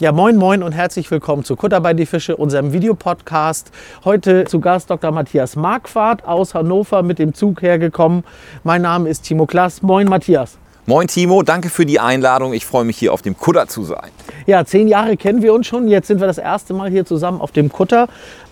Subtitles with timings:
[0.00, 3.72] Ja, moin, moin und herzlich willkommen zu Kutter bei die Fische, unserem Videopodcast.
[4.04, 5.10] Heute zu Gast Dr.
[5.10, 8.22] Matthias Marquardt aus Hannover mit dem Zug hergekommen.
[8.62, 9.82] Mein Name ist Timo Klaas.
[9.82, 10.56] Moin, Matthias.
[10.86, 12.52] Moin Timo, danke für die Einladung.
[12.52, 14.08] Ich freue mich hier auf dem Kutter zu sein.
[14.46, 15.88] Ja, zehn Jahre kennen wir uns schon.
[15.88, 18.06] Jetzt sind wir das erste Mal hier zusammen auf dem Kutter.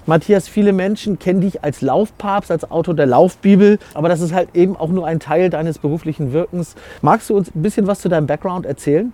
[0.05, 4.49] Matthias, viele Menschen kennen dich als Laufpapst, als Autor der Laufbibel, aber das ist halt
[4.55, 6.75] eben auch nur ein Teil deines beruflichen Wirkens.
[7.03, 9.13] Magst du uns ein bisschen was zu deinem Background erzählen?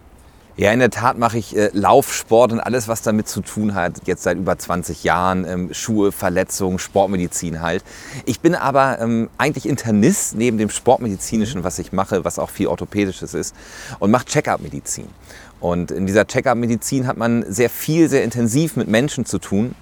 [0.56, 4.06] Ja, in der Tat mache ich äh, Laufsport und alles, was damit zu tun hat,
[4.06, 5.46] jetzt seit über 20 Jahren.
[5.46, 7.82] Ähm, Schuhe, Verletzungen, Sportmedizin halt.
[8.26, 12.66] Ich bin aber ähm, eigentlich Internist neben dem Sportmedizinischen, was ich mache, was auch viel
[12.66, 13.54] Orthopädisches ist,
[13.98, 15.08] und mache Check-up-Medizin.
[15.58, 19.74] Und in dieser Check-up-Medizin hat man sehr viel, sehr intensiv mit Menschen zu tun.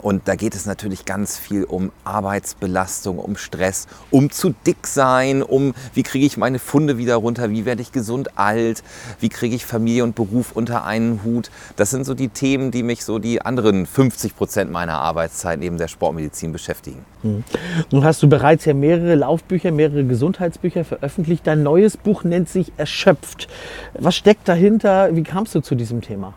[0.00, 5.42] Und da geht es natürlich ganz viel um Arbeitsbelastung, um Stress, um zu dick sein,
[5.42, 8.82] um wie kriege ich meine Funde wieder runter, wie werde ich gesund alt,
[9.20, 11.50] wie kriege ich Familie und Beruf unter einen Hut.
[11.76, 15.76] Das sind so die Themen, die mich so die anderen 50 Prozent meiner Arbeitszeit neben
[15.76, 17.04] der Sportmedizin beschäftigen.
[17.22, 17.44] Hm.
[17.90, 21.46] Nun hast du bereits ja mehrere Laufbücher, mehrere Gesundheitsbücher veröffentlicht.
[21.46, 23.48] Dein neues Buch nennt sich Erschöpft.
[23.94, 25.14] Was steckt dahinter?
[25.14, 26.34] Wie kamst du zu diesem Thema?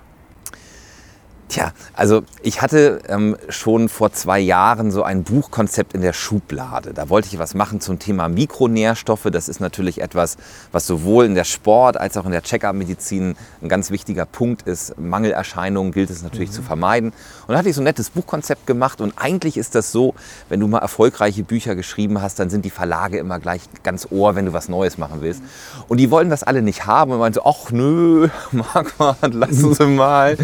[1.48, 6.92] Tja, also ich hatte ähm, schon vor zwei Jahren so ein Buchkonzept in der Schublade.
[6.92, 9.28] Da wollte ich was machen zum Thema Mikronährstoffe.
[9.32, 10.38] Das ist natürlich etwas,
[10.72, 14.98] was sowohl in der Sport als auch in der Check-up-Medizin ein ganz wichtiger Punkt ist.
[14.98, 16.54] Mangelerscheinungen gilt es natürlich mhm.
[16.54, 17.14] zu vermeiden.
[17.46, 19.00] Und da hatte ich so ein nettes Buchkonzept gemacht.
[19.00, 20.16] Und eigentlich ist das so,
[20.50, 24.36] wenn du mal erfolgreiche Bücher geschrieben hast, dann sind die Verlage immer gleich ganz ohr,
[24.36, 25.44] wenn du was Neues machen willst.
[25.90, 29.78] Und die wollen das alle nicht haben und meinen so, ach nö, Marquardt, lass uns
[29.80, 30.38] mal.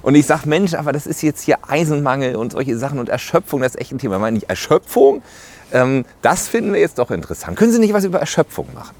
[0.00, 3.08] Und ich sage, ach Mensch, aber das ist jetzt hier Eisenmangel und solche Sachen und
[3.08, 4.16] Erschöpfung, das ist echt ein Thema.
[4.16, 5.22] Ich meine nicht Erschöpfung,
[5.72, 7.58] ähm, das finden wir jetzt doch interessant.
[7.58, 8.94] Können Sie nicht was über Erschöpfung machen?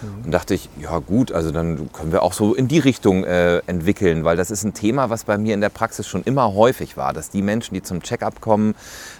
[0.00, 0.24] Mhm.
[0.24, 3.58] Und dachte ich, ja gut, also dann können wir auch so in die Richtung äh,
[3.66, 6.96] entwickeln, weil das ist ein Thema, was bei mir in der Praxis schon immer häufig
[6.96, 8.74] war, dass die Menschen, die zum Checkup kommen,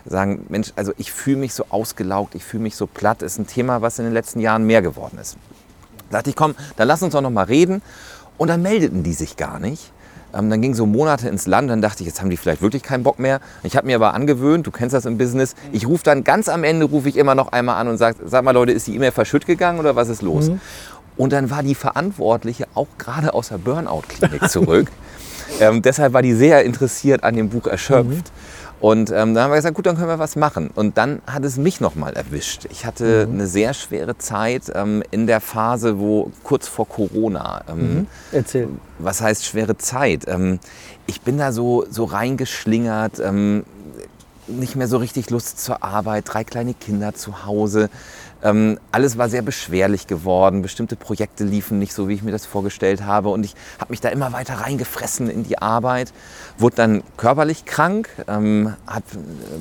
[0.06, 3.47] sagen, Mensch, also ich fühle mich so ausgelaugt, ich fühle mich so platt, ist ein
[3.47, 5.37] Thema, was in den letzten Jahren mehr geworden ist.
[6.10, 7.82] Da dachte ich, komm, dann lass uns doch noch mal reden.
[8.38, 9.93] Und dann meldeten die sich gar nicht.
[10.34, 12.83] Ähm, dann ging so Monate ins Land, dann dachte ich, jetzt haben die vielleicht wirklich
[12.83, 13.41] keinen Bock mehr.
[13.62, 16.65] Ich habe mir aber angewöhnt, du kennst das im Business, ich rufe dann ganz am
[16.65, 19.12] Ende, rufe ich immer noch einmal an und sage, sag mal Leute, ist die E-Mail
[19.12, 20.50] verschütt gegangen oder was ist los?
[20.50, 20.61] Mhm.
[21.17, 24.91] Und dann war die Verantwortliche auch gerade aus der Burnout-Klinik zurück.
[25.61, 28.06] ähm, deshalb war die sehr interessiert an dem Buch Erschöpft.
[28.06, 28.22] Mhm.
[28.81, 30.71] Und ähm, dann haben wir gesagt, gut, dann können wir was machen.
[30.75, 32.66] Und dann hat es mich nochmal erwischt.
[32.71, 33.34] Ich hatte mhm.
[33.34, 37.62] eine sehr schwere Zeit ähm, in der Phase, wo kurz vor Corona.
[37.69, 38.06] Ähm, mhm.
[38.31, 38.69] Erzähl.
[38.99, 40.25] Was heißt schwere Zeit?
[40.28, 40.61] Ähm,
[41.06, 43.65] ich bin da so, so reingeschlingert, ähm,
[44.47, 47.91] nicht mehr so richtig Lust zur Arbeit, drei kleine Kinder zu Hause.
[48.43, 50.62] Ähm, alles war sehr beschwerlich geworden.
[50.62, 53.28] Bestimmte Projekte liefen nicht so, wie ich mir das vorgestellt habe.
[53.31, 56.12] Und ich habe mich da immer weiter reingefressen in die Arbeit.
[56.56, 59.04] Wurde dann körperlich krank, ähm, hat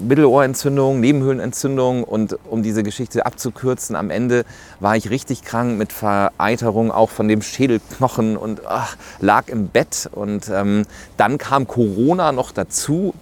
[0.07, 2.03] Mittelohrentzündung, Nebenhöhlenentzündung.
[2.03, 4.45] Und um diese Geschichte abzukürzen, am Ende
[4.79, 10.09] war ich richtig krank mit Vereiterung auch von dem Schädelknochen und ach, lag im Bett.
[10.11, 10.85] Und ähm,
[11.17, 13.13] dann kam Corona noch dazu.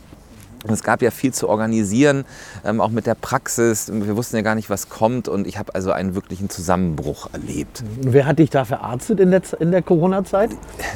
[0.73, 2.25] Es gab ja viel zu organisieren,
[2.63, 3.91] ähm, auch mit der Praxis.
[3.91, 5.27] Wir wussten ja gar nicht, was kommt.
[5.27, 7.83] Und ich habe also einen wirklichen Zusammenbruch erlebt.
[8.01, 10.51] Wer hat dich da verarztet in der, in der Corona-Zeit?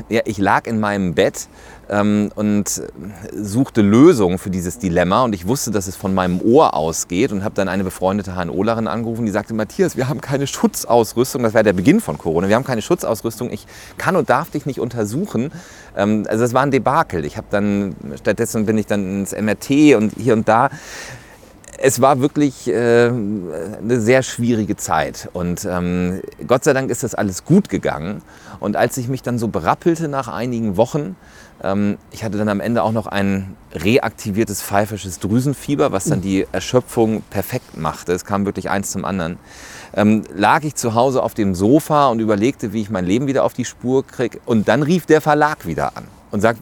[0.10, 1.48] Ja, ich lag in meinem Bett
[1.90, 2.82] ähm, und
[3.36, 5.24] suchte Lösungen für dieses Dilemma.
[5.24, 8.88] Und ich wusste, dass es von meinem Ohr ausgeht und habe dann eine befreundete HNOlerin
[8.88, 11.44] angerufen, die sagte, Matthias, wir haben keine Schutzausrüstung.
[11.44, 12.48] Das war der Beginn von Corona.
[12.48, 13.52] Wir haben keine Schutzausrüstung.
[13.52, 13.66] Ich
[13.98, 15.52] kann und darf dich nicht untersuchen.
[15.96, 17.26] Ähm, also es war ein Debakel.
[17.26, 20.70] Ich habe dann, stattdessen bin ich dann ins MRT und hier und da
[21.82, 25.30] es war wirklich äh, eine sehr schwierige Zeit.
[25.34, 28.22] Und ähm, Gott sei Dank ist das alles gut gegangen.
[28.60, 31.16] Und als ich mich dann so berappelte nach einigen Wochen,
[32.12, 37.22] ich hatte dann am Ende auch noch ein reaktiviertes pfeifisches Drüsenfieber, was dann die Erschöpfung
[37.30, 38.14] perfekt machte.
[38.14, 39.38] Es kam wirklich eins zum anderen.
[39.94, 43.44] Ähm, lag ich zu Hause auf dem Sofa und überlegte, wie ich mein Leben wieder
[43.44, 44.40] auf die Spur kriege.
[44.46, 46.62] Und dann rief der Verlag wieder an und sagt,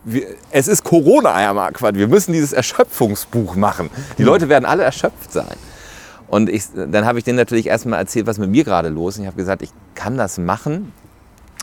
[0.52, 3.90] es ist Corona, Herr Marquardt, wir müssen dieses Erschöpfungsbuch machen.
[4.18, 4.24] Die.
[4.24, 5.56] Leute werden alle erschöpft sein.
[6.28, 9.20] Und ich, dann habe ich denen natürlich erstmal erzählt, was mit mir gerade los ist.
[9.20, 10.92] Und ich habe gesagt, ich kann das machen,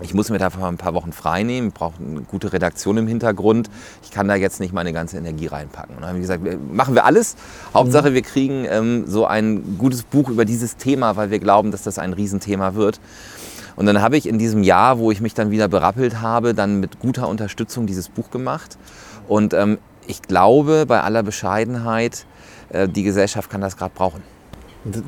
[0.03, 3.07] ich muss mir dafür ein paar Wochen frei nehmen, ich brauche eine gute Redaktion im
[3.07, 3.71] Hintergrund.
[4.03, 5.95] Ich kann da jetzt nicht meine ganze Energie reinpacken.
[5.95, 6.43] Und dann haben wir gesagt,
[6.73, 7.37] machen wir alles.
[7.73, 11.83] Hauptsache, wir kriegen ähm, so ein gutes Buch über dieses Thema, weil wir glauben, dass
[11.83, 13.01] das ein Riesenthema wird.
[13.77, 16.81] Und dann habe ich in diesem Jahr, wo ich mich dann wieder berappelt habe, dann
[16.81, 18.79] mit guter Unterstützung dieses Buch gemacht.
[19.29, 22.27] Und ähm, ich glaube, bei aller Bescheidenheit,
[22.71, 24.23] äh, die Gesellschaft kann das gerade brauchen.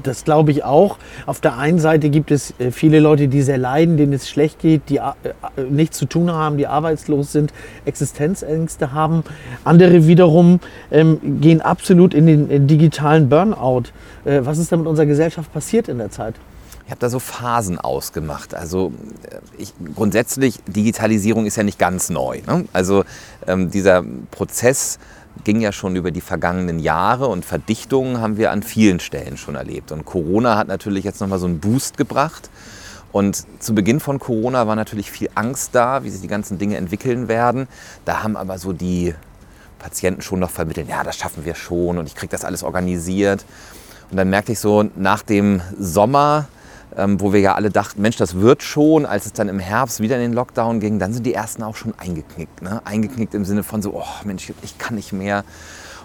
[0.02, 0.98] Das glaube ich auch.
[1.26, 4.60] Auf der einen Seite gibt es äh, viele Leute, die sehr leiden, denen es schlecht
[4.60, 5.12] geht, die äh,
[5.56, 7.52] äh, nichts zu tun haben, die arbeitslos sind,
[7.84, 9.22] Existenzängste haben.
[9.64, 13.84] Andere wiederum ähm, gehen absolut in den digitalen Burnout.
[14.24, 16.34] Äh, was ist da mit unserer Gesellschaft passiert in der Zeit?
[16.86, 18.54] Ich habe da so Phasen ausgemacht.
[18.54, 18.92] Also
[19.58, 22.40] ich, grundsätzlich, Digitalisierung ist ja nicht ganz neu.
[22.46, 22.66] Ne?
[22.72, 23.04] Also
[23.48, 25.00] ähm, dieser Prozess
[25.46, 29.54] ging ja schon über die vergangenen Jahre und Verdichtungen haben wir an vielen Stellen schon
[29.54, 29.92] erlebt.
[29.92, 32.50] Und Corona hat natürlich jetzt nochmal so einen Boost gebracht.
[33.12, 36.76] Und zu Beginn von Corona war natürlich viel Angst da, wie sich die ganzen Dinge
[36.76, 37.68] entwickeln werden.
[38.04, 39.14] Da haben aber so die
[39.78, 43.44] Patienten schon noch vermittelt, ja, das schaffen wir schon und ich kriege das alles organisiert.
[44.10, 46.48] Und dann merkte ich so, nach dem Sommer
[46.96, 49.06] ähm, wo wir ja alle dachten, Mensch, das wird schon.
[49.06, 51.76] Als es dann im Herbst wieder in den Lockdown ging, dann sind die ersten auch
[51.76, 52.62] schon eingeknickt.
[52.62, 52.80] Ne?
[52.84, 55.44] Eingeknickt im Sinne von so, oh Mensch, ich kann nicht mehr.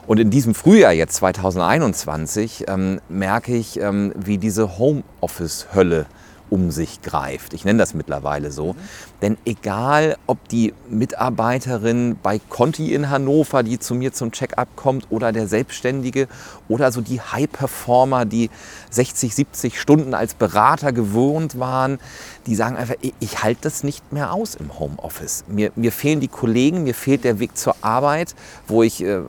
[0.07, 6.07] Und in diesem Frühjahr jetzt 2021 ähm, merke ich, ähm, wie diese Homeoffice-Hölle
[6.51, 7.53] um sich greift.
[7.53, 8.73] Ich nenne das mittlerweile so.
[8.73, 8.77] Mhm.
[9.21, 15.07] Denn egal, ob die Mitarbeiterin bei Conti in Hannover, die zu mir zum Check-up kommt,
[15.09, 16.27] oder der Selbstständige
[16.67, 18.49] oder so die High-Performer, die
[18.89, 21.99] 60, 70 Stunden als Berater gewohnt waren,
[22.45, 25.45] die sagen einfach, ich, ich halte das nicht mehr aus im Homeoffice.
[25.47, 28.35] Mir, mir fehlen die Kollegen, mir fehlt der Weg zur Arbeit,
[28.67, 29.21] wo ich äh,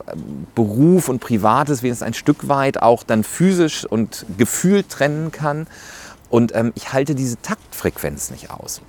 [0.57, 5.69] Beruf und Privates wenigstens ein Stück weit auch dann physisch und gefühlt trennen kann.
[6.33, 8.81] Und ähm, ich halte diese Taktfrequenz nicht aus.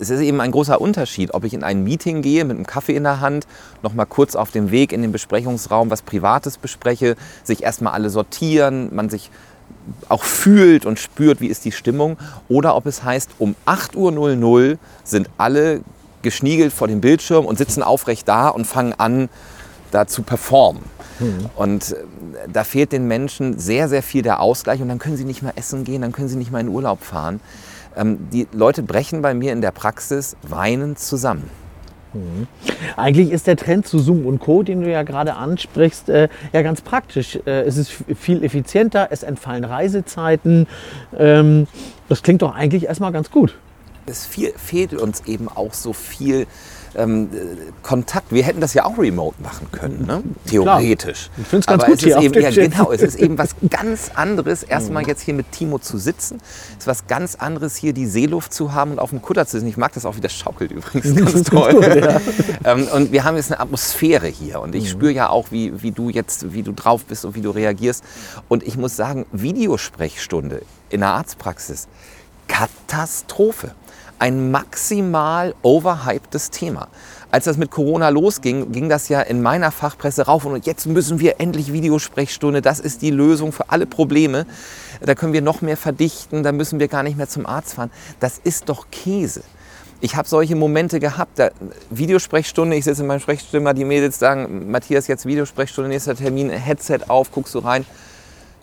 [0.00, 2.96] Es ist eben ein großer Unterschied, ob ich in ein Meeting gehe mit einem Kaffee
[2.96, 3.46] in der Hand,
[3.84, 7.14] noch mal kurz auf dem Weg in den Besprechungsraum was Privates bespreche,
[7.44, 9.30] sich erstmal alle sortieren, man sich
[10.08, 12.16] auch fühlt und spürt, wie ist die Stimmung,
[12.48, 15.82] oder ob es heißt, um 8.00 Uhr sind alle
[16.22, 19.28] geschniegelt vor dem Bildschirm und sitzen aufrecht da und fangen an,
[19.90, 20.82] da zu performen.
[21.20, 21.50] Mhm.
[21.56, 21.96] Und äh,
[22.52, 25.52] da fehlt den Menschen sehr, sehr viel der Ausgleich und dann können sie nicht mehr
[25.56, 27.40] essen gehen, dann können sie nicht mehr in Urlaub fahren.
[27.96, 31.50] Ähm, die Leute brechen bei mir in der Praxis weinend zusammen.
[32.14, 32.46] Mhm.
[32.96, 36.62] Eigentlich ist der Trend zu Zoom und Co., den du ja gerade ansprichst, äh, ja
[36.62, 37.38] ganz praktisch.
[37.46, 40.66] Äh, es ist viel effizienter, es entfallen Reisezeiten.
[41.16, 41.66] Ähm,
[42.08, 43.56] das klingt doch eigentlich erstmal ganz gut.
[44.06, 46.46] Es viel, fehlt uns eben auch so viel
[46.96, 47.28] ähm,
[47.82, 48.32] Kontakt.
[48.32, 50.22] Wir hätten das ja auch remote machen können, ne?
[50.46, 51.30] theoretisch.
[51.30, 51.38] Klar.
[51.38, 53.54] Ich finde es ganz Aber gut es hier eben, ja, genau, es ist eben was
[53.70, 56.40] ganz anderes, erstmal jetzt hier mit Timo zu sitzen.
[56.72, 59.52] Es ist was ganz anderes, hier die Seeluft zu haben und auf dem Kutter zu
[59.52, 59.68] sitzen.
[59.68, 61.14] Ich mag das auch, wie das schaukelt übrigens.
[61.18, 61.74] Ganz toll.
[61.74, 62.20] Gut, ja.
[62.64, 64.60] ähm, und wir haben jetzt eine Atmosphäre hier.
[64.60, 64.88] Und ich mhm.
[64.88, 68.04] spüre ja auch, wie, wie du jetzt, wie du drauf bist und wie du reagierst.
[68.48, 71.88] Und ich muss sagen, Videosprechstunde in der Arztpraxis,
[72.46, 73.72] Katastrophe
[74.18, 76.88] ein maximal overhypedes Thema.
[77.30, 81.20] Als das mit Corona losging, ging das ja in meiner Fachpresse rauf und jetzt müssen
[81.20, 84.46] wir endlich Videosprechstunde, das ist die Lösung für alle Probleme.
[85.02, 87.90] Da können wir noch mehr verdichten, da müssen wir gar nicht mehr zum Arzt fahren.
[88.18, 89.42] Das ist doch Käse.
[90.00, 91.50] Ich habe solche Momente gehabt, da,
[91.90, 97.00] Videosprechstunde, ich sitze in meinem Sprechzimmer, die Mädels sagen, Matthias, jetzt Videosprechstunde, nächster Termin, Headset
[97.08, 97.84] auf, guckst du rein.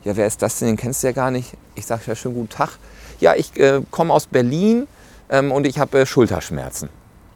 [0.05, 0.69] Ja, wer ist das denn?
[0.69, 1.53] Den kennst du ja gar nicht.
[1.75, 2.77] Ich sage ja, schönen guten Tag.
[3.19, 4.87] Ja, ich äh, komme aus Berlin,
[5.29, 6.89] ähm, und ich habe äh, Schulterschmerzen.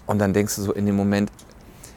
[0.06, 1.31] Und dann denkst du so in dem Moment,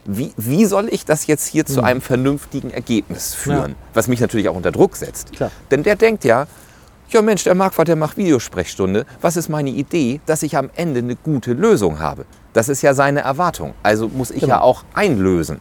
[0.05, 1.73] wie, wie soll ich das jetzt hier mhm.
[1.73, 3.73] zu einem vernünftigen Ergebnis führen?
[3.73, 3.77] Ja.
[3.95, 5.33] Was mich natürlich auch unter Druck setzt.
[5.33, 5.51] Klar.
[5.71, 6.47] Denn der denkt ja,
[7.09, 9.07] ja Mensch, der Marquardt, der macht Videosprechstunde.
[9.21, 12.25] Was ist meine Idee, dass ich am Ende eine gute Lösung habe?
[12.53, 13.75] Das ist ja seine Erwartung.
[13.83, 14.55] Also muss ich genau.
[14.55, 15.61] ja auch einlösen.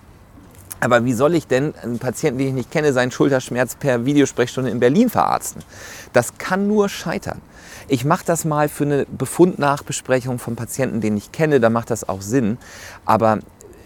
[0.82, 4.72] Aber wie soll ich denn einen Patienten, den ich nicht kenne, seinen Schulterschmerz per Videosprechstunde
[4.72, 5.62] in Berlin verarzten?
[6.12, 7.40] Das kann nur scheitern.
[7.88, 12.10] Ich mache das mal für eine Befundnachbesprechung von Patienten, den ich kenne, da macht das
[12.10, 12.58] auch Sinn.
[13.06, 13.40] Aber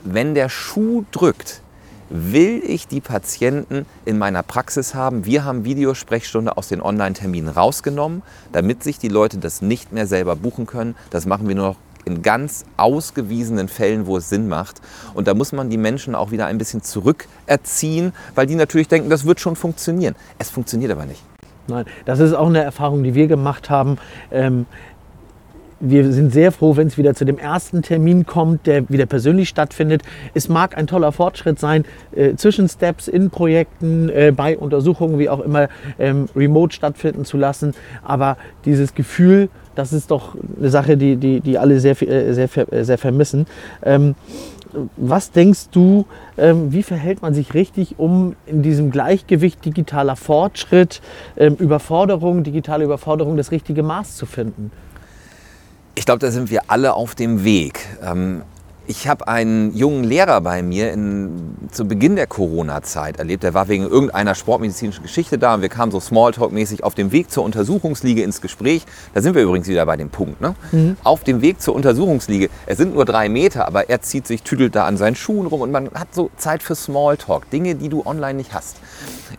[0.05, 1.62] wenn der Schuh drückt,
[2.10, 5.25] will ich die Patienten in meiner Praxis haben.
[5.25, 8.22] Wir haben Videosprechstunde aus den Online-Terminen rausgenommen,
[8.53, 10.96] damit sich die Leute das nicht mehr selber buchen können.
[11.10, 14.81] Das machen wir nur noch in ganz ausgewiesenen Fällen, wo es Sinn macht.
[15.13, 19.09] Und da muss man die Menschen auch wieder ein bisschen zurückerziehen, weil die natürlich denken,
[19.09, 20.15] das wird schon funktionieren.
[20.39, 21.24] Es funktioniert aber nicht.
[21.67, 23.97] Nein, das ist auch eine Erfahrung, die wir gemacht haben.
[24.31, 24.67] Ähm,
[25.79, 29.50] wir sind sehr froh, wenn es wieder zu dem ersten Termin kommt, der wieder persönlich
[29.50, 30.03] stattfindet.
[30.33, 31.83] Es mag ein toller Fortschritt sein,
[32.15, 35.67] äh, Zwischensteps in Projekten, äh, bei Untersuchungen, wie auch immer,
[36.00, 37.74] ähm, remote stattfinden zu lassen.
[38.03, 42.50] Aber dieses Gefühl, das ist doch eine Sache, die, die, die alle sehr, äh, sehr,
[42.72, 43.46] äh, sehr vermissen.
[43.84, 44.15] Ähm,
[44.98, 46.05] was denkst du,
[46.38, 51.01] ähm, wie verhält man sich richtig, um in diesem Gleichgewicht digitaler Fortschritt,
[51.38, 54.72] ähm, Überforderung, digitale Überforderung, das richtige Maß zu finden?
[55.96, 57.79] Ich glaube, da sind wir alle auf dem Weg.
[58.88, 63.42] Ich habe einen jungen Lehrer bei mir in zu Beginn der Corona-Zeit erlebt.
[63.42, 67.32] Der war wegen irgendeiner sportmedizinischen Geschichte da und wir kamen so Smalltalk-mäßig auf dem Weg
[67.32, 68.86] zur Untersuchungsliege ins Gespräch.
[69.13, 70.39] Da sind wir übrigens wieder bei dem Punkt.
[70.39, 70.56] Ne?
[70.72, 70.98] Mhm.
[71.04, 72.50] Auf dem Weg zur Untersuchungsliege.
[72.68, 75.62] Es sind nur drei Meter, aber er zieht sich, tüdelt da an seinen Schuhen rum
[75.62, 77.50] und man hat so Zeit für Smalltalk.
[77.50, 78.77] Dinge, die du online nicht hast.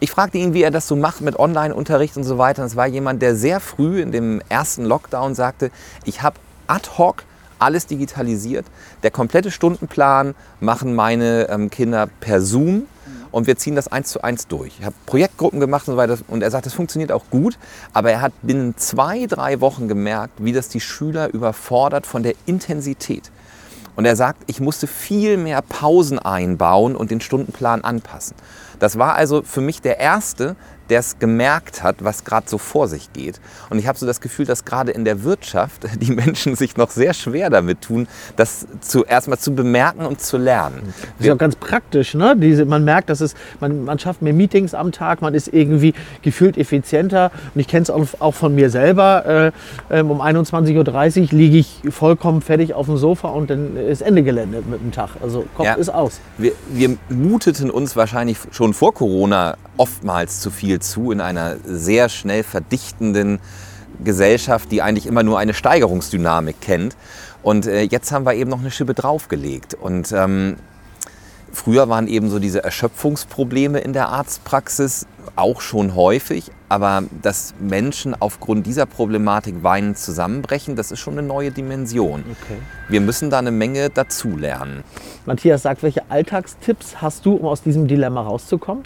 [0.00, 2.62] Ich fragte ihn, wie er das so macht mit Online-Unterricht und so weiter.
[2.62, 5.70] Und es war jemand, der sehr früh in dem ersten Lockdown sagte,
[6.04, 6.36] ich habe
[6.66, 7.22] ad hoc
[7.58, 8.66] alles digitalisiert.
[9.02, 12.86] Der komplette Stundenplan machen meine ähm, Kinder per Zoom
[13.30, 14.78] und wir ziehen das eins zu eins durch.
[14.78, 17.58] Ich habe Projektgruppen gemacht und so weiter und er sagt, das funktioniert auch gut,
[17.92, 22.34] aber er hat binnen zwei, drei Wochen gemerkt, wie das die Schüler überfordert von der
[22.46, 23.30] Intensität.
[23.94, 28.36] Und er sagt, ich musste viel mehr Pausen einbauen und den Stundenplan anpassen.
[28.78, 30.54] Das war also für mich der erste,
[30.90, 33.40] der es gemerkt hat, was gerade so vor sich geht.
[33.70, 36.90] Und ich habe so das Gefühl, dass gerade in der Wirtschaft die Menschen sich noch
[36.90, 40.94] sehr schwer damit tun, das zu, erstmal zu bemerken und zu lernen.
[41.18, 42.14] Das ist auch ganz praktisch.
[42.14, 42.36] Ne?
[42.36, 45.94] Diese, man merkt, dass es, man, man schafft mehr Meetings am Tag, man ist irgendwie
[46.22, 47.30] gefühlt effizienter.
[47.54, 49.52] Und ich kenne es auch, auch, von mir selber.
[49.90, 54.02] Äh, ähm, um 21.30 Uhr liege ich vollkommen fertig auf dem Sofa und dann ist
[54.02, 55.10] Ende Gelände mit dem Tag.
[55.22, 55.74] Also Kopf ja.
[55.74, 56.20] ist aus.
[56.38, 62.08] Wir, wir muteten uns wahrscheinlich schon vor Corona oftmals zu viel zu in einer sehr
[62.08, 63.40] schnell verdichtenden
[64.04, 66.96] Gesellschaft, die eigentlich immer nur eine Steigerungsdynamik kennt.
[67.42, 69.74] Und äh, jetzt haben wir eben noch eine Schippe draufgelegt.
[69.74, 70.56] Und ähm,
[71.52, 75.06] früher waren eben so diese Erschöpfungsprobleme in der Arztpraxis
[75.36, 76.50] auch schon häufig.
[76.68, 82.24] Aber dass Menschen aufgrund dieser Problematik weinend zusammenbrechen, das ist schon eine neue Dimension.
[82.42, 82.58] Okay.
[82.88, 84.82] Wir müssen da eine Menge dazulernen.
[85.24, 88.82] Matthias, sag, welche Alltagstipps hast du, um aus diesem Dilemma rauszukommen?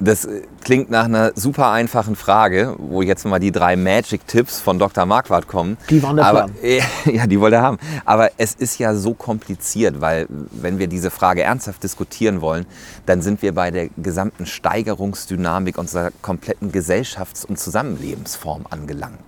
[0.00, 4.78] Das äh, klingt nach einer super einfachen Frage, wo jetzt mal die drei Magic-Tipps von
[4.78, 5.06] Dr.
[5.06, 5.76] Marquardt kommen.
[5.90, 7.78] Die waren der Aber, äh, Ja, die wollte er haben.
[8.04, 12.66] Aber es ist ja so kompliziert, weil wenn wir diese Frage ernsthaft diskutieren wollen,
[13.06, 19.18] dann sind wir bei der gesamten Steigerungsdynamik unserer kompletten Gesellschafts- und Zusammenlebensform angelangt.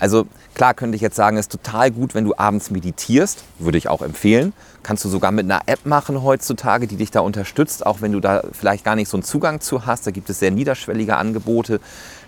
[0.00, 3.78] Also klar könnte ich jetzt sagen, es ist total gut, wenn du abends meditierst, würde
[3.78, 4.52] ich auch empfehlen.
[4.82, 8.20] Kannst du sogar mit einer App machen heutzutage, die dich da unterstützt, auch wenn du
[8.20, 10.06] da vielleicht gar nicht so einen Zugang zu hast.
[10.06, 11.80] Da gibt es sehr niederschwellige Angebote,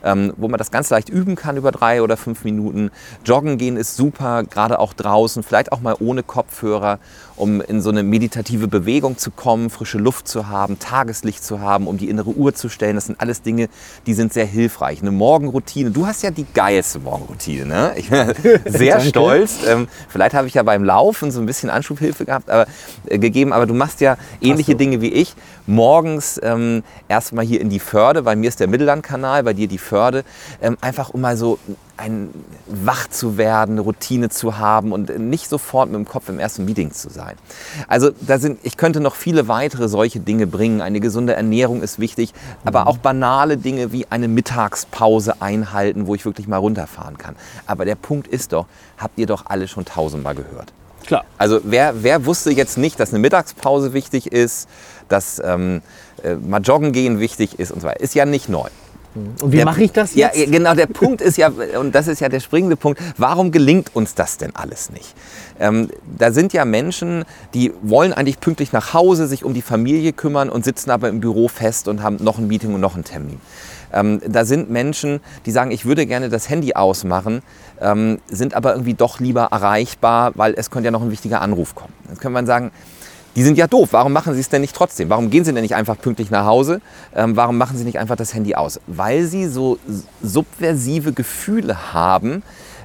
[0.05, 2.91] ähm, wo man das ganz leicht üben kann über drei oder fünf Minuten.
[3.25, 6.99] Joggen gehen ist super, gerade auch draußen, vielleicht auch mal ohne Kopfhörer,
[7.43, 11.89] um in so eine meditative Bewegung zu kommen, frische Luft zu haben, Tageslicht zu haben,
[11.89, 12.95] um die innere Uhr zu stellen.
[12.95, 13.69] Das sind alles Dinge,
[14.07, 15.03] die sind sehr hilfreich.
[15.03, 17.67] Eine Morgenroutine, du hast ja die geilste Morgenroutine.
[17.67, 17.95] Ne?
[17.97, 18.33] Ich bin
[18.67, 19.67] sehr stolz.
[19.67, 22.67] Ähm, vielleicht habe ich ja beim Laufen so ein bisschen Anschubhilfe gehabt, aber,
[23.07, 25.35] äh, gegeben, aber du machst ja ähnliche Dinge wie ich.
[25.67, 29.79] Morgens ähm, erstmal hier in die Förde, bei mir ist der Mittellandkanal, bei dir die
[29.79, 30.23] Förde,
[30.61, 31.59] ähm, einfach um mal so
[31.97, 32.31] ein
[32.67, 36.65] wach zu werden, eine Routine zu haben und nicht sofort mit dem Kopf im ersten
[36.65, 37.32] Meeting zu sein.
[37.89, 40.81] Also da sind, ich könnte noch viele weitere solche Dinge bringen.
[40.81, 42.33] Eine gesunde Ernährung ist wichtig,
[42.65, 42.87] aber mhm.
[42.89, 47.37] auch banale Dinge wie eine Mittagspause einhalten, wo ich wirklich mal runterfahren kann.
[47.67, 48.67] Aber der Punkt ist doch,
[48.99, 50.73] habt ihr doch alle schon tausendmal gehört.
[51.07, 51.25] Klar.
[51.39, 54.69] Also wer, wer wusste jetzt nicht, dass eine Mittagspause wichtig ist,
[55.09, 55.83] dass ähm,
[56.23, 58.01] äh, mal joggen gehen wichtig ist und so weiter.
[58.01, 58.69] Ist ja nicht neu.
[59.15, 60.37] Und wie mache ich das jetzt?
[60.37, 63.95] Ja, genau, der Punkt ist ja, und das ist ja der springende Punkt, warum gelingt
[63.95, 65.15] uns das denn alles nicht?
[65.61, 70.13] Ähm, da sind ja Menschen, die wollen eigentlich pünktlich nach Hause, sich um die Familie
[70.13, 73.05] kümmern und sitzen aber im Büro fest und haben noch ein Meeting und noch einen
[73.05, 73.41] Termin.
[73.93, 77.43] Ähm, da sind Menschen, die sagen, ich würde gerne das Handy ausmachen,
[77.81, 81.75] ähm, sind aber irgendwie doch lieber erreichbar, weil es könnte ja noch ein wichtiger Anruf
[81.75, 81.93] kommen.
[82.09, 82.71] Jetzt könnte man sagen,
[83.37, 83.91] die sind ja doof.
[83.93, 85.09] Warum machen sie es denn nicht trotzdem?
[85.09, 86.81] Warum gehen sie denn nicht einfach pünktlich nach Hause?
[87.15, 88.81] Ähm, warum machen sie nicht einfach das Handy aus?
[88.87, 89.79] Weil sie so
[90.23, 92.43] subversive Gefühle haben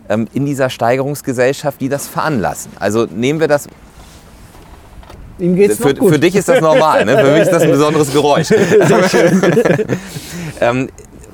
[0.09, 2.71] ähm, in dieser Steigerungsgesellschaft, die das veranlassen.
[2.79, 3.67] Also nehmen wir das.
[5.39, 6.13] Ihm geht's für, gut.
[6.13, 7.17] für dich ist das normal, ne?
[7.17, 8.47] für mich ist das ein besonderes Geräusch.
[8.47, 9.41] Sehr schön.
[10.61, 10.89] ähm,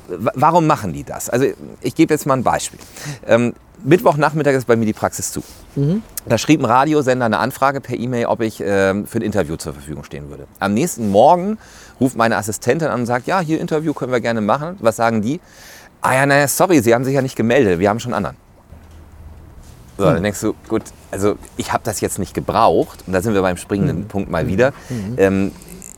[0.08, 1.30] warum machen die das?
[1.30, 1.46] Also
[1.80, 2.78] ich gebe jetzt mal ein Beispiel.
[3.26, 5.42] Ähm, Mittwochnachmittag ist bei mir die Praxis zu.
[5.76, 6.02] Mhm.
[6.26, 9.74] Da schrieb ein Radiosender eine Anfrage per E-Mail, ob ich äh, für ein Interview zur
[9.74, 10.46] Verfügung stehen würde.
[10.58, 11.58] Am nächsten Morgen
[12.00, 14.76] ruft meine Assistentin an und sagt, ja, hier Interview können wir gerne machen.
[14.80, 15.40] Was sagen die?
[16.00, 18.36] Ah ja, naja, sorry, Sie haben sich ja nicht gemeldet, wir haben schon anderen.
[19.96, 20.22] So, dann hm.
[20.24, 23.56] denkst du, gut, also ich habe das jetzt nicht gebraucht und da sind wir beim
[23.56, 24.08] springenden mhm.
[24.08, 24.72] Punkt mal wieder.
[24.88, 25.14] Mhm.
[25.18, 25.52] Ähm,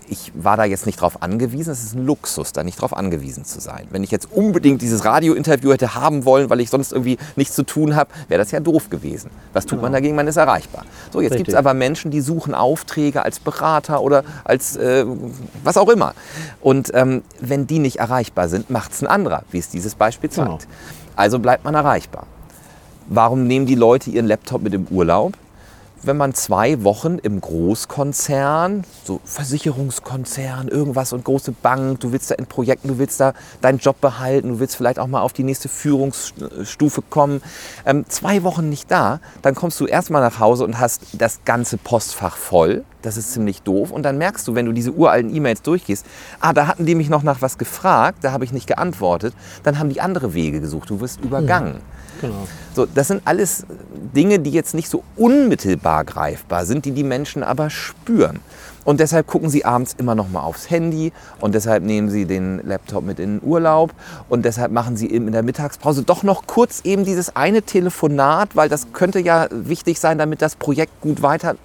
[0.09, 1.71] ich war da jetzt nicht drauf angewiesen.
[1.71, 3.87] Es ist ein Luxus, da nicht drauf angewiesen zu sein.
[3.91, 7.65] Wenn ich jetzt unbedingt dieses Radiointerview hätte haben wollen, weil ich sonst irgendwie nichts zu
[7.65, 9.31] tun habe, wäre das ja doof gewesen.
[9.53, 9.83] Was tut genau.
[9.83, 10.17] man dagegen?
[10.17, 10.85] Man ist erreichbar.
[11.13, 15.05] So, jetzt gibt es aber Menschen, die suchen Aufträge als Berater oder als äh,
[15.63, 16.15] was auch immer.
[16.61, 20.31] Und ähm, wenn die nicht erreichbar sind, macht es ein anderer, wie es dieses Beispiel
[20.31, 20.49] zeigt.
[20.49, 20.59] Genau.
[21.17, 22.27] Also bleibt man erreichbar.
[23.09, 25.35] Warum nehmen die Leute ihren Laptop mit im Urlaub?
[26.07, 32.37] Wenn man zwei Wochen im Großkonzern, so Versicherungskonzern, irgendwas und große Bank, du willst da
[32.37, 35.43] in Projekten, du willst da deinen Job behalten, du willst vielleicht auch mal auf die
[35.43, 37.43] nächste Führungsstufe kommen.
[37.85, 41.77] Ähm, zwei Wochen nicht da, dann kommst du erstmal nach Hause und hast das ganze
[41.77, 42.85] Postfach voll.
[43.03, 43.91] Das ist ziemlich doof.
[43.91, 46.07] Und dann merkst du, wenn du diese uralten E-Mails durchgehst,
[46.41, 49.79] ah, da hatten die mich noch nach was gefragt, da habe ich nicht geantwortet, dann
[49.79, 50.91] haben die andere Wege gesucht.
[50.91, 51.75] Du wirst übergangen.
[51.75, 51.96] Ja.
[52.21, 52.47] Genau.
[52.75, 53.67] So, das sind alles
[54.15, 58.41] Dinge, die jetzt nicht so unmittelbar greifbar sind, die die Menschen aber spüren.
[58.85, 62.61] Und deshalb gucken sie abends immer noch mal aufs Handy und deshalb nehmen sie den
[62.65, 63.93] Laptop mit in den Urlaub
[64.29, 68.55] und deshalb machen sie eben in der Mittagspause doch noch kurz eben dieses eine Telefonat,
[68.55, 71.57] weil das könnte ja wichtig sein, damit das Projekt gut weiter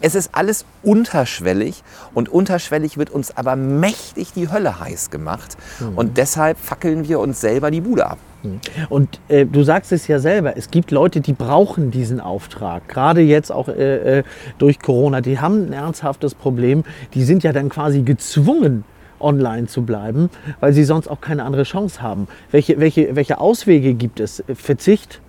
[0.00, 1.82] es ist alles unterschwellig
[2.14, 5.56] und unterschwellig wird uns aber mächtig die Hölle heiß gemacht.
[5.78, 5.98] Mhm.
[5.98, 8.18] Und deshalb fackeln wir uns selber die Bude ab.
[8.42, 8.60] Mhm.
[8.88, 12.88] Und äh, du sagst es ja selber, es gibt Leute, die brauchen diesen Auftrag.
[12.88, 14.22] Gerade jetzt auch äh, äh,
[14.58, 15.20] durch Corona.
[15.20, 16.84] Die haben ein ernsthaftes Problem.
[17.14, 18.84] Die sind ja dann quasi gezwungen,
[19.18, 20.30] online zu bleiben,
[20.60, 22.26] weil sie sonst auch keine andere Chance haben.
[22.50, 24.42] Welche, welche, welche Auswege gibt es?
[24.54, 25.20] Verzicht?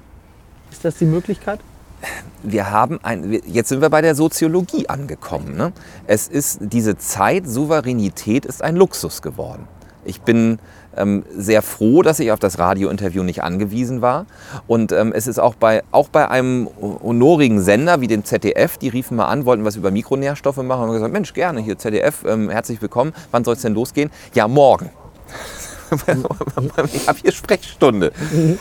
[0.72, 1.60] Ist das die Möglichkeit?
[2.44, 5.56] wir haben ein, jetzt sind wir bei der Soziologie angekommen.
[5.56, 5.72] Ne?
[6.08, 9.68] Es ist diese Zeit, Souveränität ist ein Luxus geworden.
[10.04, 10.60] Ich bin
[10.96, 14.26] ähm, sehr froh, dass ich auf das Radiointerview nicht angewiesen war.
[14.68, 18.90] Und ähm, es ist auch bei, auch bei einem honorigen Sender wie dem ZDF, die
[18.90, 22.24] riefen mal an, wollten was über Mikronährstoffe machen und haben gesagt, Mensch, gerne, hier ZDF,
[22.26, 23.14] ähm, herzlich willkommen.
[23.32, 24.12] Wann soll es denn losgehen?
[24.34, 24.90] Ja, morgen.
[26.94, 28.12] ich habe hier Sprechstunde.
[28.32, 28.58] Mhm.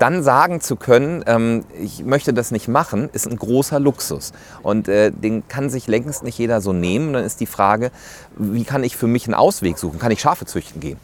[0.00, 4.32] Dann sagen zu können, ähm, ich möchte das nicht machen, ist ein großer Luxus.
[4.62, 7.12] Und äh, den kann sich längst nicht jeder so nehmen.
[7.12, 7.90] Dann ist die Frage,
[8.34, 9.98] wie kann ich für mich einen Ausweg suchen?
[9.98, 10.96] Kann ich Schafe züchten gehen?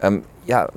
[0.00, 0.68] Ähm, ja,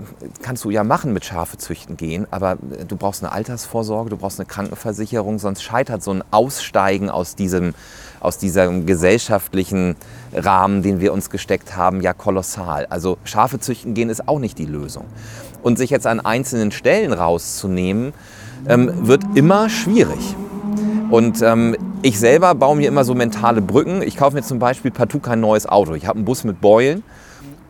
[0.42, 4.18] kannst du ja machen mit Schafe züchten gehen, aber äh, du brauchst eine Altersvorsorge, du
[4.18, 7.74] brauchst eine Krankenversicherung, sonst scheitert so ein Aussteigen aus diesem,
[8.20, 9.96] aus diesem gesellschaftlichen
[10.34, 12.86] Rahmen, den wir uns gesteckt haben, ja kolossal.
[12.88, 15.06] Also Schafe züchten gehen ist auch nicht die Lösung
[15.64, 18.14] und sich jetzt an einzelnen Stellen rauszunehmen,
[18.68, 20.36] ähm, wird immer schwierig.
[21.10, 24.02] Und ähm, ich selber baue mir immer so mentale Brücken.
[24.02, 25.94] Ich kaufe mir zum Beispiel partout kein neues Auto.
[25.96, 27.04] Ich habe einen Bus mit Beulen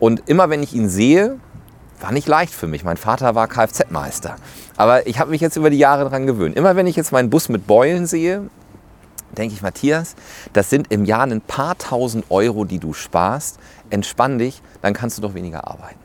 [0.04, 1.40] und immer wenn ich ihn sehe,
[2.02, 2.84] war nicht leicht für mich.
[2.84, 4.36] Mein Vater war Kfz-Meister.
[4.76, 6.58] Aber ich habe mich jetzt über die Jahre daran gewöhnt.
[6.58, 8.50] Immer wenn ich jetzt meinen Bus mit Beulen sehe,
[9.38, 10.16] denke ich, Matthias,
[10.52, 13.60] das sind im Jahr ein paar tausend Euro, die du sparst.
[13.92, 16.00] Entspann dich, dann kannst du doch weniger arbeiten.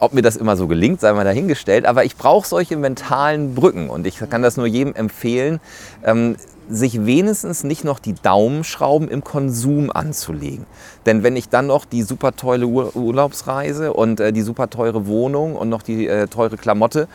[0.00, 1.86] Ob mir das immer so gelingt, sei mal dahingestellt.
[1.86, 5.60] Aber ich brauche solche mentalen Brücken und ich kann das nur jedem empfehlen,
[6.04, 6.34] ähm,
[6.70, 10.66] sich wenigstens nicht noch die Daumenschrauben im Konsum anzulegen.
[11.04, 15.06] Denn wenn ich dann noch die super teure Ur Urlaubsreise und äh, die super teure
[15.06, 17.08] Wohnung und noch die äh, teure Klamotte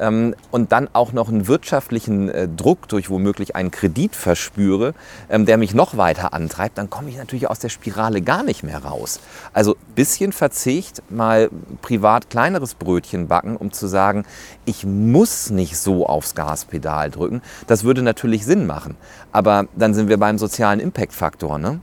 [0.00, 4.94] ähm, und dann auch noch einen wirtschaftlichen äh, Druck durch womöglich einen Kredit verspüre,
[5.28, 8.62] ähm, der mich noch weiter antreibt, dann komme ich natürlich aus der Spirale gar nicht
[8.62, 9.20] mehr raus.
[9.52, 11.50] Also bisschen Verzicht, mal
[11.82, 14.24] privat kleineres Brötchen backen, um zu sagen,
[14.64, 17.42] ich muss nicht so aufs Gaspedal drücken.
[17.66, 18.96] Das würde natürlich Sinn machen.
[19.32, 21.58] Aber dann sind wir beim sozialen Impact-Faktor.
[21.58, 21.80] Ne?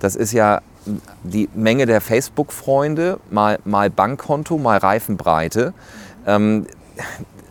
[0.00, 0.60] Das ist ja
[1.22, 5.74] die Menge der Facebook-Freunde, mal, mal Bankkonto, mal Reifenbreite.
[6.26, 6.66] Ähm,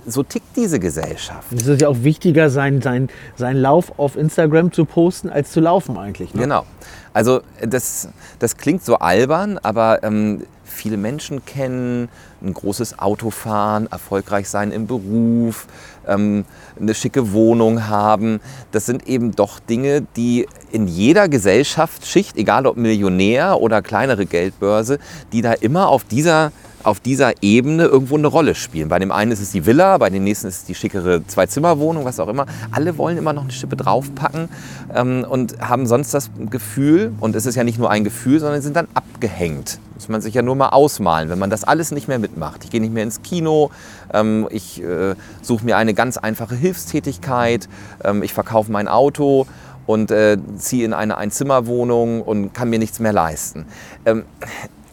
[0.06, 1.52] so tickt diese Gesellschaft.
[1.54, 5.60] Es ist ja auch wichtiger, seinen sein, sein Lauf auf Instagram zu posten, als zu
[5.60, 6.34] laufen eigentlich.
[6.34, 6.42] Ne?
[6.42, 6.66] Genau.
[7.14, 12.10] Also das, das klingt so albern, aber ähm, viele Menschen kennen,
[12.42, 15.68] ein großes Auto fahren, erfolgreich sein im Beruf,
[16.08, 16.46] ähm,
[16.80, 18.40] eine schicke Wohnung haben.
[18.72, 25.00] Das sind eben doch Dinge, die in jeder Gesellschaftsschicht, egal ob Millionär oder kleinere Geldbörse,
[25.32, 26.52] die da immer auf dieser
[26.84, 28.90] auf dieser Ebene irgendwo eine Rolle spielen.
[28.90, 32.06] Bei dem einen ist es die Villa, bei dem nächsten ist es die schickere Zwei-Zimmer-Wohnung,
[32.06, 32.46] was auch immer.
[32.72, 34.50] Alle wollen immer noch eine Schippe draufpacken
[34.94, 38.62] ähm, und haben sonst das Gefühl, und es ist ja nicht nur ein Gefühl, sondern
[38.62, 39.80] sind dann abgehängt.
[39.96, 42.64] Muss man sich ja nur mal ausmalen, wenn man das alles nicht mehr mitmacht.
[42.64, 43.72] Ich gehe nicht mehr ins Kino,
[44.14, 47.70] ähm, ich äh, suche mir eine ganz einfache Hilfstätigkeit,
[48.04, 49.46] ähm, ich verkaufe mein Auto
[49.86, 53.66] und äh, ziehe in eine Einzimmerwohnung und kann mir nichts mehr leisten.
[54.06, 54.24] Ähm,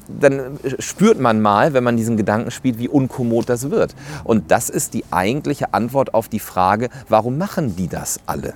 [0.08, 3.94] dann spürt man mal, wenn man diesen Gedanken spielt, wie unkommod das wird.
[4.24, 8.54] Und das ist die eigentliche Antwort auf die Frage, warum machen die das alle?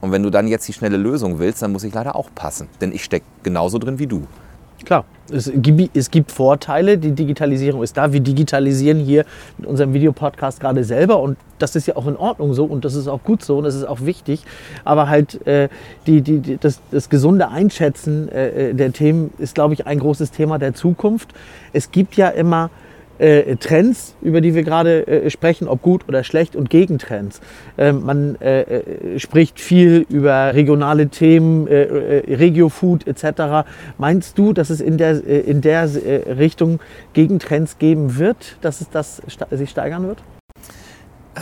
[0.00, 2.68] Und wenn du dann jetzt die schnelle Lösung willst, dann muss ich leider auch passen,
[2.80, 4.26] denn ich stecke genauso drin wie du.
[4.84, 8.12] Klar, es gibt, es gibt Vorteile, die Digitalisierung ist da.
[8.12, 9.24] Wir digitalisieren hier
[9.58, 12.94] mit unserem Videopodcast gerade selber und das ist ja auch in Ordnung so und das
[12.94, 14.44] ist auch gut so und das ist auch wichtig.
[14.84, 15.68] Aber halt äh,
[16.06, 20.30] die, die, das, das gesunde Einschätzen äh, äh der Themen ist, glaube ich, ein großes
[20.30, 21.34] Thema der Zukunft.
[21.72, 22.70] Es gibt ja immer
[23.18, 27.40] äh, Trends, über die wir gerade äh, sprechen, ob gut oder schlecht und Gegentrends.
[27.76, 33.68] Ähm, man äh, äh, spricht viel über regionale Themen, äh, äh, Regio-Food etc.
[33.98, 35.88] Meinst du, dass es in der, in der
[36.38, 36.80] Richtung
[37.12, 40.18] Gegentrends geben wird, dass es das sich steigern wird?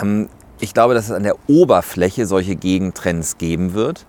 [0.00, 0.28] Ähm,
[0.60, 4.06] ich glaube, dass es an der Oberfläche solche Gegentrends geben wird,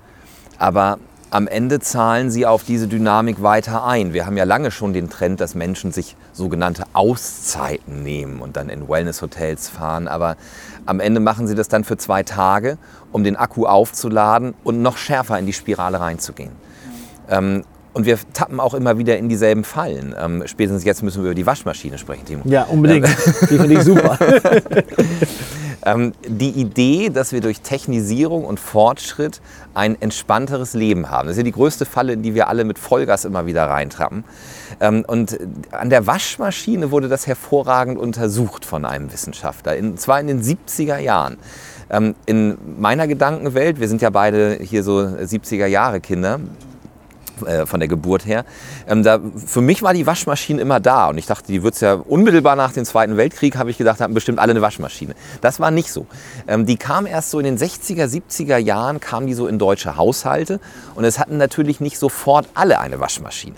[0.57, 0.99] aber
[1.29, 4.13] am Ende zahlen sie auf diese Dynamik weiter ein.
[4.13, 8.69] Wir haben ja lange schon den Trend, dass Menschen sich sogenannte Auszeiten nehmen und dann
[8.69, 10.37] in Wellness-Hotels fahren, aber
[10.85, 12.77] am Ende machen sie das dann für zwei Tage,
[13.11, 16.51] um den Akku aufzuladen und noch schärfer in die Spirale reinzugehen.
[17.29, 17.63] Ähm,
[17.93, 20.15] und wir tappen auch immer wieder in dieselben Fallen.
[20.17, 22.43] Ähm, spätestens jetzt müssen wir über die Waschmaschine sprechen, Timo.
[22.45, 23.07] Ja, unbedingt.
[23.49, 24.17] Die finde ich super.
[25.85, 29.41] Ähm, die Idee, dass wir durch Technisierung und Fortschritt
[29.73, 31.27] ein entspannteres Leben haben.
[31.27, 34.23] Das ist ja die größte Falle, in die wir alle mit Vollgas immer wieder reintrappen.
[34.79, 35.37] Ähm, und
[35.71, 40.97] an der Waschmaschine wurde das hervorragend untersucht von einem Wissenschaftler, und zwar in den 70er
[40.97, 41.37] Jahren.
[41.89, 46.39] Ähm, in meiner Gedankenwelt, wir sind ja beide hier so 70er Jahre Kinder,
[47.45, 48.45] äh, von der Geburt her.
[48.87, 51.81] Ähm, da, für mich war die Waschmaschine immer da und ich dachte, die wird es
[51.81, 55.15] ja unmittelbar nach dem Zweiten Weltkrieg, habe ich gedacht, haben bestimmt alle eine Waschmaschine.
[55.41, 56.05] Das war nicht so.
[56.47, 59.97] Ähm, die kam erst so in den 60er, 70er Jahren, kam die so in deutsche
[59.97, 60.59] Haushalte
[60.95, 63.55] und es hatten natürlich nicht sofort alle eine Waschmaschine.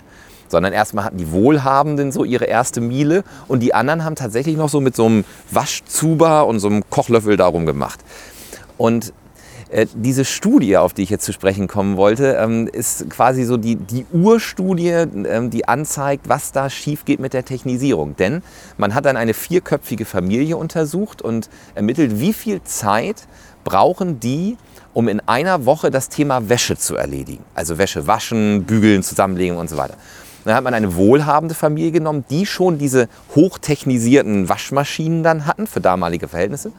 [0.48, 4.68] Sondern erstmal hatten die Wohlhabenden so ihre erste Miele und die anderen haben tatsächlich noch
[4.68, 8.00] so mit so einem Waschzuber und so einem Kochlöffel darum gemacht.
[8.76, 9.12] Und
[9.94, 13.76] diese Studie, auf die ich jetzt zu sprechen kommen wollte, ähm, ist quasi so die,
[13.76, 18.16] die Urstudie, ähm, die anzeigt, was da schief geht mit der Technisierung.
[18.16, 18.42] Denn
[18.78, 23.28] man hat dann eine vierköpfige Familie untersucht und ermittelt, wie viel Zeit
[23.62, 24.56] brauchen die,
[24.92, 27.44] um in einer Woche das Thema Wäsche zu erledigen.
[27.54, 29.94] Also Wäsche waschen, bügeln, zusammenlegen und so weiter.
[30.44, 35.80] Dann hat man eine wohlhabende Familie genommen, die schon diese hochtechnisierten Waschmaschinen dann hatten für
[35.80, 36.72] damalige Verhältnisse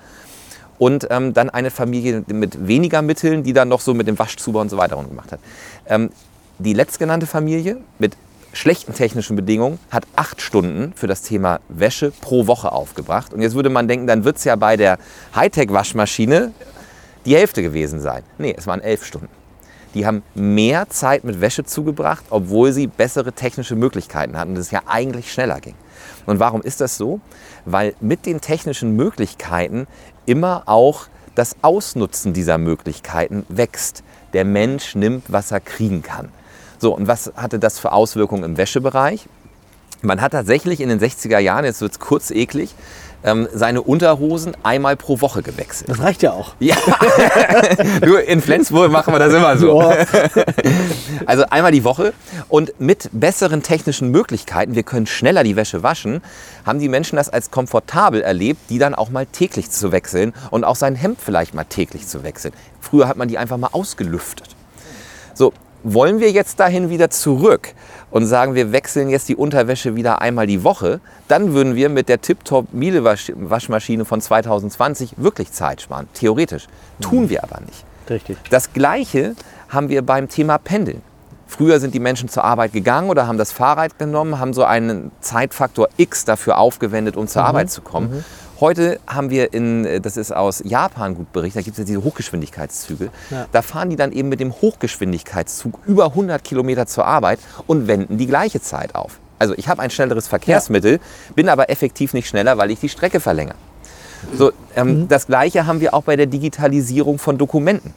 [0.82, 4.62] und ähm, dann eine Familie mit weniger Mitteln, die dann noch so mit dem Waschzuber
[4.62, 5.40] und so weiter gemacht hat.
[5.86, 6.10] Ähm,
[6.58, 8.18] die letztgenannte Familie mit
[8.52, 13.32] schlechten technischen Bedingungen hat acht Stunden für das Thema Wäsche pro Woche aufgebracht.
[13.32, 14.98] Und jetzt würde man denken, dann wird es ja bei der
[15.36, 16.52] Hightech-Waschmaschine
[17.26, 18.24] die Hälfte gewesen sein.
[18.40, 19.30] Nee, es waren elf Stunden.
[19.94, 24.72] Die haben mehr Zeit mit Wäsche zugebracht, obwohl sie bessere technische Möglichkeiten hatten und es
[24.72, 25.76] ja eigentlich schneller ging.
[26.26, 27.20] Und warum ist das so?
[27.66, 29.88] Weil mit den technischen Möglichkeiten
[30.26, 34.04] immer auch das Ausnutzen dieser Möglichkeiten wächst.
[34.34, 36.30] Der Mensch nimmt, was er kriegen kann.
[36.80, 39.28] So, und was hatte das für Auswirkungen im Wäschebereich?
[40.02, 42.74] Man hat tatsächlich in den 60er Jahren, jetzt wird es kurz eklig,
[43.24, 45.90] ähm, seine Unterhosen einmal pro Woche gewechselt.
[45.90, 46.56] Das reicht ja auch.
[46.60, 46.76] Ja,
[48.02, 49.82] du, in Flensburg machen wir das immer so.
[49.82, 49.98] Ja.
[51.26, 52.14] Also einmal die Woche
[52.50, 56.22] und mit besseren technischen Möglichkeiten, wir können schneller die Wäsche waschen,
[56.66, 60.64] haben die Menschen das als komfortabel erlebt, die dann auch mal täglich zu wechseln und
[60.64, 62.54] auch sein Hemd vielleicht mal täglich zu wechseln.
[62.80, 64.56] Früher hat man die einfach mal ausgelüftet.
[65.34, 65.54] So,
[65.84, 67.74] wollen wir jetzt dahin wieder zurück
[68.12, 72.10] und sagen, wir wechseln jetzt die Unterwäsche wieder einmal die Woche, dann würden wir mit
[72.10, 76.08] der Tip-Top Miele Waschmaschine von 2020 wirklich Zeit sparen.
[76.14, 76.68] Theoretisch.
[77.00, 77.84] Tun wir aber nicht.
[78.10, 78.38] Richtig.
[78.50, 79.36] Das Gleiche
[79.70, 81.02] haben wir beim Thema Pendeln.
[81.48, 85.12] Früher sind die Menschen zur Arbeit gegangen oder haben das Fahrrad genommen, haben so einen
[85.20, 88.24] Zeitfaktor X dafür aufgewendet, um zur Arbeit zu kommen.
[88.62, 92.04] Heute haben wir in, das ist aus Japan gut berichtet, da gibt es ja diese
[92.04, 93.10] Hochgeschwindigkeitszüge.
[93.32, 93.48] Ja.
[93.52, 98.20] Da fahren die dann eben mit dem Hochgeschwindigkeitszug über 100 Kilometer zur Arbeit und wenden
[98.20, 99.20] die gleiche Zeit auf.
[99.40, 101.00] Also ich habe ein schnelleres Verkehrsmittel,
[101.36, 103.56] bin aber effektiv nicht schneller, weil ich die Strecke verlängere.
[104.38, 107.96] So, ähm, Das Gleiche haben wir auch bei der Digitalisierung von Dokumenten.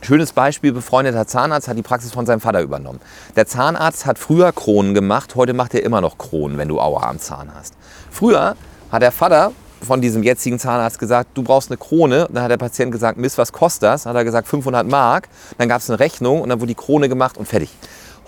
[0.00, 2.98] Schönes Beispiel, befreundeter Zahnarzt hat die Praxis von seinem Vater übernommen.
[3.36, 7.08] Der Zahnarzt hat früher Kronen gemacht, heute macht er immer noch Kronen, wenn du Aua
[7.08, 7.74] am Zahn hast.
[8.10, 8.56] Früher
[8.90, 9.52] hat der Vater
[9.84, 12.28] von diesem jetzigen Zahnarzt gesagt, du brauchst eine Krone.
[12.32, 14.04] Dann hat der Patient gesagt, Mist, was kostet das?
[14.04, 15.28] Dann hat er gesagt, 500 Mark.
[15.58, 17.70] Dann gab es eine Rechnung und dann wurde die Krone gemacht und fertig.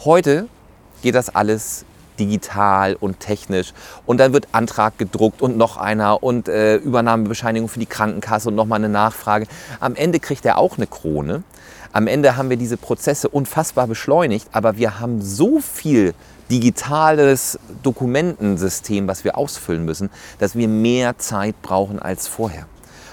[0.05, 0.49] Heute
[1.03, 1.85] geht das alles
[2.19, 3.73] digital und technisch
[4.07, 8.55] und dann wird Antrag gedruckt und noch einer und äh, Übernahmebescheinigung für die Krankenkasse und
[8.55, 9.47] nochmal eine Nachfrage.
[9.81, 11.43] Am Ende kriegt er auch eine Krone.
[11.93, 16.15] Am Ende haben wir diese Prozesse unfassbar beschleunigt, aber wir haben so viel
[16.51, 22.67] digitales Dokumentensystem, was wir ausfüllen müssen, dass wir mehr Zeit brauchen als vorher.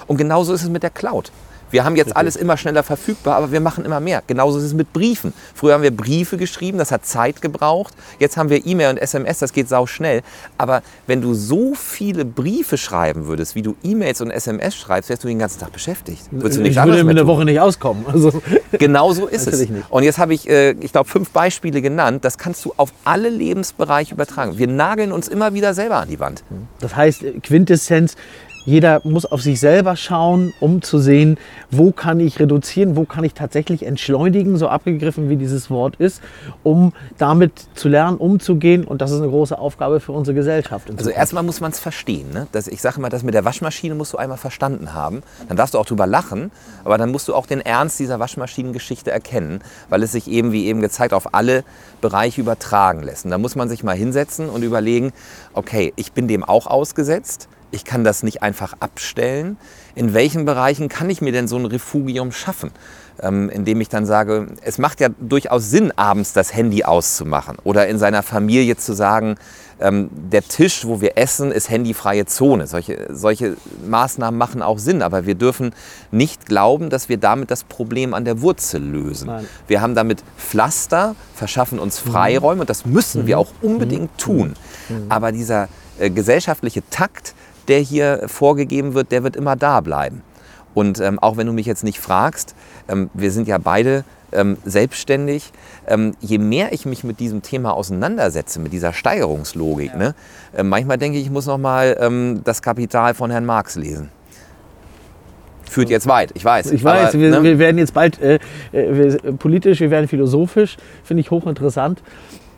[0.07, 1.31] Und genauso ist es mit der Cloud.
[1.73, 4.21] Wir haben jetzt alles immer schneller verfügbar, aber wir machen immer mehr.
[4.27, 5.33] Genauso ist es mit Briefen.
[5.55, 7.95] Früher haben wir Briefe geschrieben, das hat Zeit gebraucht.
[8.19, 10.21] Jetzt haben wir E-Mail und SMS, das geht sau schnell.
[10.59, 15.23] Aber wenn du so viele Briefe schreiben würdest, wie du E-Mails und SMS schreibst, wärst
[15.23, 16.21] du den ganzen Tag beschäftigt.
[16.29, 18.05] Würdest du nichts ich würde mit einer Woche nicht auskommen.
[18.05, 19.67] Also genau so ist es.
[19.67, 19.83] Nicht.
[19.89, 22.23] Und jetzt habe ich, äh, ich glaube, fünf Beispiele genannt.
[22.23, 24.59] Das kannst du auf alle Lebensbereiche übertragen.
[24.59, 26.43] Wir nageln uns immer wieder selber an die Wand.
[26.81, 28.15] Das heißt, Quintessenz,
[28.65, 31.37] jeder muss auf sich selber schauen, um zu sehen,
[31.69, 36.21] wo kann ich reduzieren, wo kann ich tatsächlich entschleunigen, so abgegriffen wie dieses Wort ist,
[36.63, 38.85] um damit zu lernen, umzugehen.
[38.85, 40.89] Und das ist eine große Aufgabe für unsere Gesellschaft.
[40.95, 42.31] Also erstmal muss man es verstehen.
[42.31, 42.47] Ne?
[42.51, 45.23] Das, ich sage mal, das mit der Waschmaschine musst du einmal verstanden haben.
[45.47, 46.51] Dann darfst du auch drüber lachen,
[46.83, 50.65] aber dann musst du auch den Ernst dieser Waschmaschinengeschichte erkennen, weil es sich eben, wie
[50.65, 51.63] eben gezeigt, auf alle
[52.01, 53.25] Bereiche übertragen lässt.
[53.25, 55.11] Und da muss man sich mal hinsetzen und überlegen,
[55.53, 59.57] okay, ich bin dem auch ausgesetzt ich kann das nicht einfach abstellen.
[59.95, 62.71] In welchen Bereichen kann ich mir denn so ein Refugium schaffen?
[63.21, 67.87] Ähm, indem ich dann sage, es macht ja durchaus Sinn, abends das Handy auszumachen oder
[67.87, 69.35] in seiner Familie zu sagen,
[69.79, 72.65] ähm, der Tisch, wo wir essen, ist handyfreie Zone.
[72.65, 73.57] Solche, solche
[73.87, 75.73] Maßnahmen machen auch Sinn, aber wir dürfen
[76.11, 79.27] nicht glauben, dass wir damit das Problem an der Wurzel lösen.
[79.27, 79.47] Nein.
[79.67, 82.11] Wir haben damit Pflaster, verschaffen uns mhm.
[82.11, 83.27] Freiräume und das müssen mhm.
[83.27, 84.17] wir auch unbedingt mhm.
[84.17, 84.53] tun.
[84.89, 85.05] Mhm.
[85.09, 85.67] Aber dieser
[85.99, 87.35] äh, gesellschaftliche Takt,
[87.67, 90.21] der hier vorgegeben wird, der wird immer da bleiben.
[90.73, 92.55] Und ähm, auch wenn du mich jetzt nicht fragst,
[92.89, 95.51] ähm, wir sind ja beide ähm, selbstständig.
[95.87, 99.97] Ähm, je mehr ich mich mit diesem Thema auseinandersetze, mit dieser Steigerungslogik, ja.
[99.97, 100.15] ne,
[100.55, 104.09] äh, manchmal denke ich, ich muss noch mal ähm, das Kapital von Herrn Marx lesen.
[105.69, 106.71] Führt jetzt weit, ich weiß.
[106.71, 107.43] Ich weiß, aber, wir, ne?
[107.43, 108.39] wir, werden jetzt bald äh, äh
[108.71, 112.01] wir, politisch, wir werden philosophisch, finde ich hochinteressant.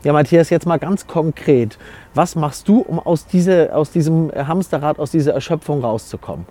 [0.06, 1.78] Ja, Matthias, jetzt mal ganz konkret.
[2.14, 6.46] Was machst du, um aus, diese, aus diesem Hamsterrad, aus dieser Erschöpfung rauszukommen?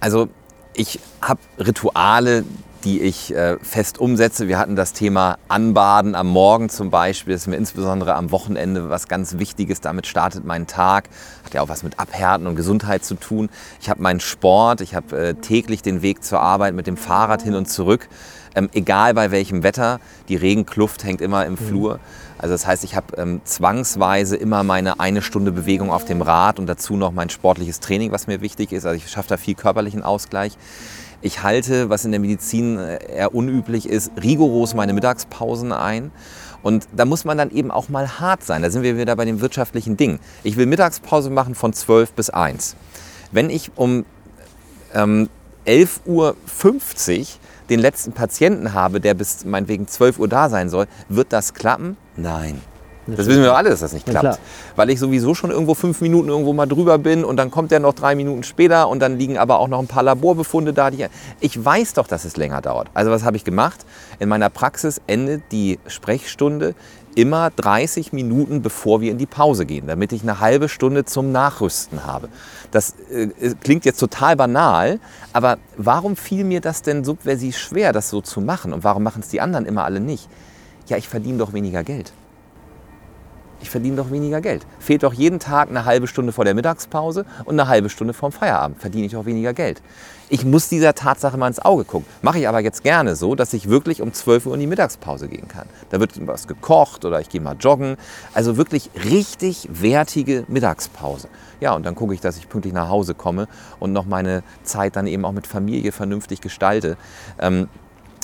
[0.00, 0.26] Also
[0.74, 2.44] ich habe Rituale,
[2.82, 4.48] die ich äh, fest umsetze.
[4.48, 7.34] Wir hatten das Thema Anbaden am Morgen zum Beispiel.
[7.34, 9.80] Das ist mir insbesondere am Wochenende was ganz Wichtiges.
[9.80, 11.08] Damit startet mein Tag.
[11.44, 13.48] Hat ja auch was mit Abhärten und Gesundheit zu tun.
[13.80, 14.80] Ich habe meinen Sport.
[14.80, 18.08] Ich habe äh, täglich den Weg zur Arbeit mit dem Fahrrad hin und zurück.
[18.56, 20.00] Ähm, egal bei welchem Wetter.
[20.28, 21.58] Die Regenkluft hängt immer im mhm.
[21.58, 22.00] Flur.
[22.40, 26.58] Also das heißt, ich habe ähm, zwangsweise immer meine eine Stunde Bewegung auf dem Rad
[26.58, 28.86] und dazu noch mein sportliches Training, was mir wichtig ist.
[28.86, 30.56] Also ich schaffe da viel körperlichen Ausgleich.
[31.20, 36.12] Ich halte, was in der Medizin äh, eher unüblich ist, rigoros meine Mittagspausen ein.
[36.62, 38.62] Und da muss man dann eben auch mal hart sein.
[38.62, 40.18] Da sind wir wieder bei dem wirtschaftlichen Ding.
[40.42, 42.74] Ich will Mittagspause machen von 12 bis 1.
[43.32, 44.06] Wenn ich um
[44.94, 45.28] ähm,
[45.66, 47.26] 11.50 Uhr
[47.68, 51.96] den letzten Patienten habe, der bis meinetwegen 12 Uhr da sein soll, wird das klappen?
[52.16, 52.60] Nein.
[53.06, 54.24] Das wissen wir doch alle, dass das nicht klappt.
[54.24, 54.38] Ja,
[54.76, 57.80] Weil ich sowieso schon irgendwo fünf Minuten irgendwo mal drüber bin und dann kommt der
[57.80, 60.90] noch drei Minuten später und dann liegen aber auch noch ein paar Laborbefunde da.
[60.90, 61.06] Die
[61.40, 62.88] ich weiß doch, dass es länger dauert.
[62.94, 63.84] Also was habe ich gemacht?
[64.18, 66.74] In meiner Praxis endet die Sprechstunde
[67.14, 71.32] immer 30 Minuten, bevor wir in die Pause gehen, damit ich eine halbe Stunde zum
[71.32, 72.28] Nachrüsten habe.
[72.70, 75.00] Das äh, klingt jetzt total banal,
[75.32, 78.72] aber warum fiel mir das denn subversiv schwer, das so zu machen?
[78.72, 80.28] Und warum machen es die anderen immer alle nicht?
[80.86, 82.12] Ja, ich verdiene doch weniger Geld
[83.60, 84.66] ich verdiene doch weniger Geld.
[84.78, 88.32] Fehlt doch jeden Tag eine halbe Stunde vor der Mittagspause und eine halbe Stunde vorm
[88.32, 88.80] Feierabend.
[88.80, 89.82] Verdiene ich doch weniger Geld.
[90.32, 92.06] Ich muss dieser Tatsache mal ins Auge gucken.
[92.22, 95.26] Mache ich aber jetzt gerne so, dass ich wirklich um 12 Uhr in die Mittagspause
[95.26, 95.66] gehen kann.
[95.90, 97.96] Da wird was gekocht oder ich gehe mal joggen.
[98.32, 101.26] Also wirklich richtig wertige Mittagspause.
[101.58, 103.48] Ja, und dann gucke ich, dass ich pünktlich nach Hause komme
[103.80, 106.96] und noch meine Zeit dann eben auch mit Familie vernünftig gestalte.
[107.40, 107.68] Ähm,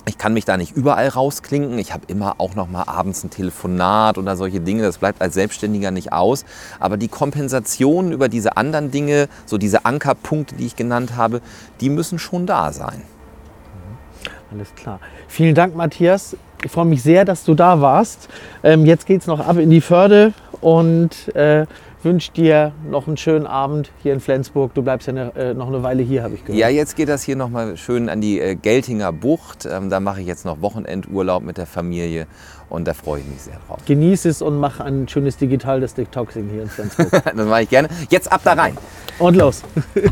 [0.08, 1.78] ich kann mich da nicht überall rausklinken.
[1.78, 4.82] Ich habe immer auch noch mal abends ein Telefonat oder solche Dinge.
[4.82, 6.44] Das bleibt als Selbstständiger nicht aus.
[6.78, 11.40] Aber die Kompensationen über diese anderen Dinge, so diese Ankerpunkte, die ich genannt habe,
[11.80, 12.98] die müssen schon da sein.
[12.98, 14.58] Mhm.
[14.58, 15.00] Alles klar.
[15.26, 16.36] Vielen Dank, Matthias.
[16.64, 18.28] Ich freue mich sehr, dass du da warst.
[18.62, 21.66] Ähm, jetzt geht es noch ab in die Förde und äh,
[22.06, 24.72] wünsche dir noch einen schönen Abend hier in Flensburg.
[24.74, 26.58] Du bleibst ja ne, äh, noch eine Weile hier, habe ich gehört.
[26.58, 29.66] Ja, jetzt geht das hier noch mal schön an die äh, Geltinger Bucht.
[29.66, 32.28] Ähm, da mache ich jetzt noch Wochenendurlaub mit der Familie
[32.70, 33.80] und da freue ich mich sehr drauf.
[33.86, 37.10] Genieß es und mach ein schönes digitales Detoxing hier in Flensburg.
[37.24, 37.88] das mache ich gerne.
[38.08, 38.78] Jetzt ab da rein.
[39.18, 39.62] Und los.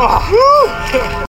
[0.00, 1.23] oh.